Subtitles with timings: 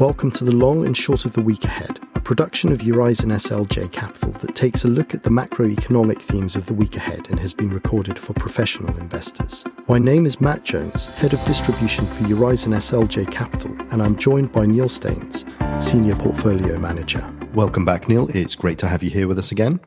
[0.00, 3.92] Welcome to the long and short of the week ahead, a production of Eurizon SLJ
[3.92, 7.52] Capital that takes a look at the macroeconomic themes of the week ahead and has
[7.52, 9.62] been recorded for professional investors.
[9.88, 14.52] My name is Matt Jones, Head of Distribution for Eurizon SLJ Capital, and I'm joined
[14.52, 15.44] by Neil Staines,
[15.78, 17.22] Senior Portfolio Manager.
[17.52, 18.26] Welcome back, Neil.
[18.34, 19.80] It's great to have you here with us again.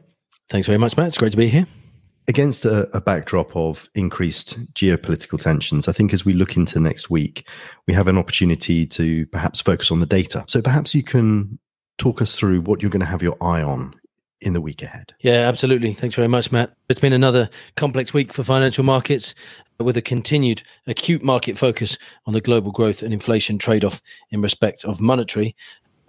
[0.48, 1.08] Thanks very much, Matt.
[1.08, 1.66] It's great to be here.
[2.28, 7.10] Against a, a, backdrop of increased geopolitical tensions, I think as we look into next
[7.10, 7.50] week,
[7.88, 10.46] we have an opportunity to perhaps focus on the data.
[10.48, 11.60] So perhaps you can
[11.98, 13.94] talk us through what you're going to have your eye on
[14.44, 15.14] in the week ahead.
[15.20, 15.94] Yeah, absolutely.
[15.94, 16.74] Thanks very much, Matt.
[16.90, 19.34] It's been another complex week for financial markets
[19.80, 24.02] with a continued acute market focus on the global growth and inflation trade off
[24.32, 25.56] in respect of monetary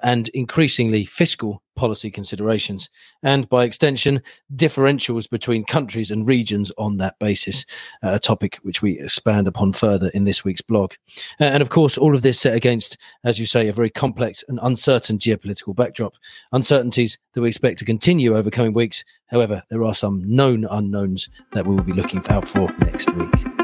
[0.04, 2.88] and increasingly fiscal policy considerations,
[3.22, 4.22] and by extension,
[4.54, 7.64] differentials between countries and regions on that basis,
[8.02, 10.92] uh, a topic which we expand upon further in this week's blog.
[11.40, 14.44] Uh, and of course, all of this set against, as you say, a very complex
[14.46, 16.14] and uncertain geopolitical backdrop,
[16.52, 19.04] uncertainties that we expect to continue over coming weeks.
[19.28, 23.63] However, there are some known unknowns that we will be looking out for next week.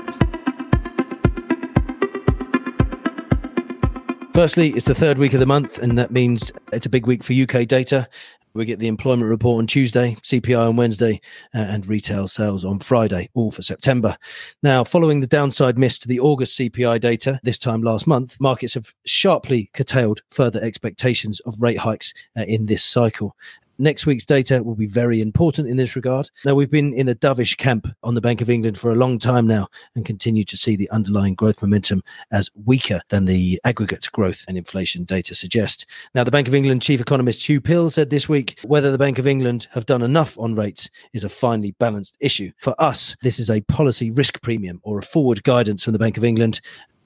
[4.32, 7.24] Firstly, it's the third week of the month, and that means it's a big week
[7.24, 8.08] for UK data.
[8.54, 11.20] We get the employment report on Tuesday, CPI on Wednesday,
[11.52, 14.16] uh, and retail sales on Friday, all for September.
[14.62, 18.74] Now, following the downside miss to the August CPI data this time last month, markets
[18.74, 23.36] have sharply curtailed further expectations of rate hikes uh, in this cycle.
[23.80, 26.28] Next week's data will be very important in this regard.
[26.44, 29.18] Now, we've been in a dovish camp on the Bank of England for a long
[29.18, 34.06] time now and continue to see the underlying growth momentum as weaker than the aggregate
[34.12, 35.86] growth and inflation data suggest.
[36.14, 39.18] Now, the Bank of England chief economist Hugh Pill said this week whether the Bank
[39.18, 42.52] of England have done enough on rates is a finely balanced issue.
[42.58, 46.18] For us, this is a policy risk premium or a forward guidance from the Bank
[46.18, 46.60] of England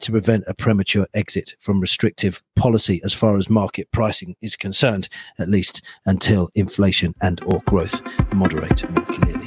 [0.05, 5.08] to prevent a premature exit from restrictive policy as far as market pricing is concerned,
[5.38, 8.01] at least until inflation and or growth
[8.33, 9.46] moderate more clearly.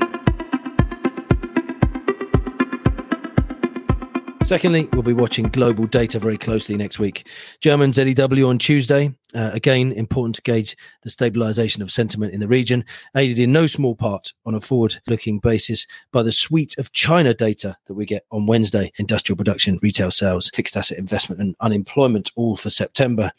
[4.44, 7.28] Secondly, we'll be watching global data very closely next week.
[7.62, 9.14] German ZEW on Tuesday.
[9.36, 13.68] Uh, again, important to gauge the stabilization of sentiment in the region, aided in no
[13.68, 18.06] small part on a forward looking basis by the suite of China data that we
[18.06, 23.32] get on Wednesday industrial production, retail sales, fixed asset investment, and unemployment, all for September.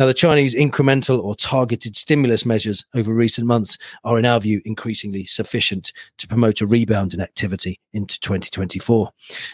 [0.00, 4.60] Now, the Chinese incremental or targeted stimulus measures over recent months are, in our view,
[4.64, 9.10] increasingly sufficient to promote a rebound in activity into 2024.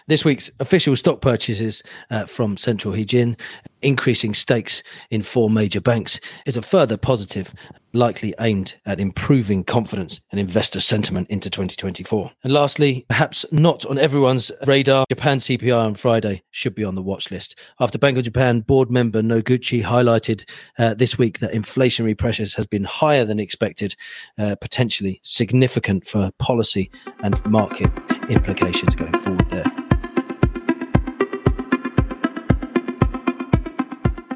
[0.07, 3.39] This week's official stock purchases uh, from Central Huijin,
[3.83, 7.55] increasing stakes in four major banks, is a further positive,
[7.93, 12.31] likely aimed at improving confidence and investor sentiment into 2024.
[12.43, 17.03] And lastly, perhaps not on everyone's radar, Japan CPI on Friday should be on the
[17.03, 17.59] watch list.
[17.81, 20.49] After Bank of Japan board member Noguchi highlighted
[20.79, 23.95] uh, this week that inflationary pressures has been higher than expected,
[24.39, 26.91] uh, potentially significant for policy
[27.23, 27.91] and market
[28.29, 29.82] implications going forward there.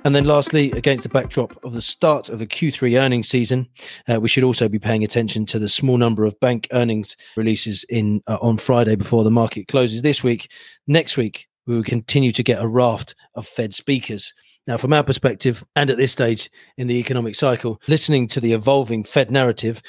[0.06, 3.67] And then, lastly, against the backdrop of the start of the Q3 earnings season,
[4.06, 7.83] uh, we should also be paying attention to the small number of bank earnings releases
[7.89, 10.49] in uh, on Friday before the market closes this week.
[10.87, 14.33] Next week, we will continue to get a raft of Fed speakers.
[14.69, 18.53] Now, from our perspective, and at this stage in the economic cycle, listening to the
[18.53, 19.83] evolving Fed narrative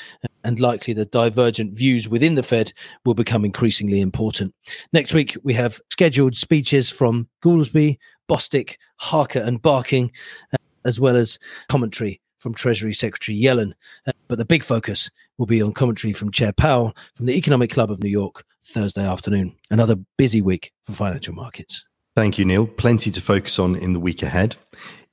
[0.44, 2.74] and likely the divergent views within the Fed
[3.06, 4.54] will become increasingly important.
[4.94, 10.12] Next week, we have scheduled speeches from Goolsbee, Bostic, Harker, and Barkin,
[10.54, 11.40] uh, as well as
[11.70, 13.74] commentary from Treasury Secretary Yellen.
[14.06, 17.72] Uh, but the big focus will be on commentary from Chair Powell from the Economic
[17.72, 19.56] Club of New York Thursday afternoon.
[19.70, 21.86] Another busy week for financial markets.
[22.16, 22.68] Thank you, Neil.
[22.68, 24.56] Plenty to focus on in the week ahead.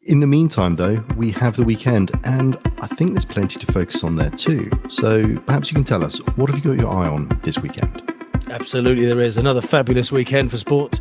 [0.06, 4.04] In the meantime, though, we have the weekend, and I think there's plenty to focus
[4.04, 4.70] on there too.
[4.88, 8.02] So perhaps you can tell us what have you got your eye on this weekend?
[8.50, 11.00] Absolutely, there is another fabulous weekend for sport.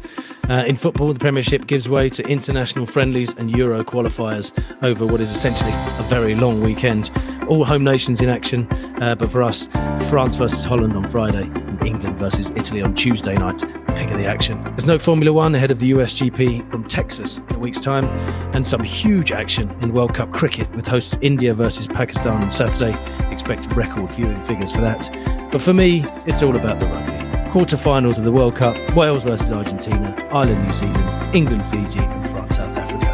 [0.50, 4.52] Uh, in football, the Premiership gives way to international friendlies and Euro qualifiers
[4.84, 7.10] over what is essentially a very long weekend.
[7.48, 8.68] All home nations in action,
[9.02, 9.68] uh, but for us,
[10.10, 14.18] France versus Holland on Friday and England versus Italy on Tuesday night, the pick of
[14.18, 14.62] the action.
[14.64, 18.06] There's no Formula One ahead of the USGP from Texas in a week's time,
[18.54, 22.94] and some huge action in World Cup cricket with hosts India versus Pakistan on Saturday.
[23.32, 25.10] Expect record viewing figures for that.
[25.54, 27.13] But for me, it's all about the rugby
[27.54, 32.56] quarter-finals of the World Cup, Wales versus Argentina, Ireland, New Zealand, England, Fiji, and France,
[32.56, 33.08] South Africa.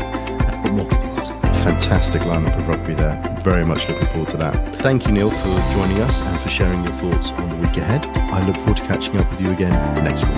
[0.65, 0.89] And more
[1.55, 3.21] Fantastic lineup of rugby there.
[3.43, 4.75] Very much looking forward to that.
[4.77, 8.05] Thank you, Neil, for joining us and for sharing your thoughts on the week ahead.
[8.31, 9.73] I look forward to catching up with you again
[10.05, 10.37] next week.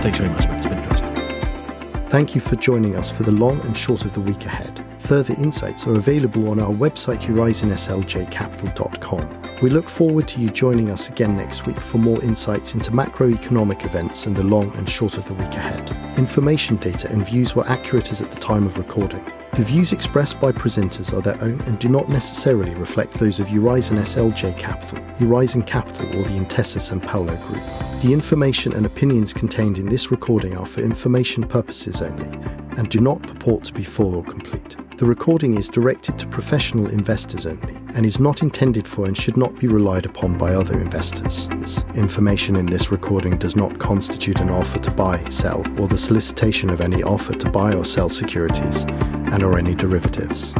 [0.00, 0.56] Thanks very much, mate.
[0.56, 2.08] It's been a pleasure.
[2.08, 4.82] Thank you for joining us for the long and short of the week ahead.
[4.98, 9.41] further insights are available on our website eurizonSLJcapital.com.
[9.62, 13.86] We look forward to you joining us again next week for more insights into macroeconomic
[13.86, 16.18] events and the long and short of the week ahead.
[16.18, 19.24] Information data and views were accurate as at the time of recording.
[19.54, 23.46] The views expressed by presenters are their own and do not necessarily reflect those of
[23.50, 27.62] Eurizon SLJ Capital, Eurizon Capital, or the Intesa Sanpaolo Group.
[28.02, 32.36] The information and opinions contained in this recording are for information purposes only
[32.76, 34.76] and do not purport to be full or complete.
[35.02, 39.36] The recording is directed to professional investors only and is not intended for and should
[39.36, 41.48] not be relied upon by other investors.
[41.96, 46.70] Information in this recording does not constitute an offer to buy, sell, or the solicitation
[46.70, 48.84] of any offer to buy or sell securities
[49.32, 50.54] and or any derivatives.